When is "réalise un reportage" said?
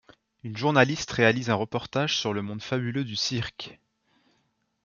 1.11-2.17